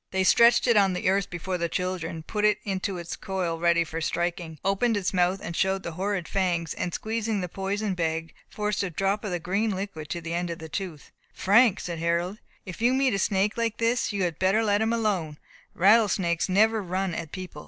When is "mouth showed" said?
5.13-5.83